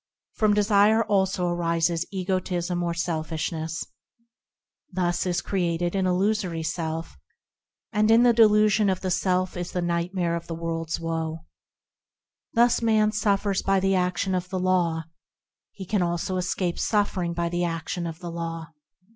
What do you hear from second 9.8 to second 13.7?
nightmare of the world's woe. Thus man suffers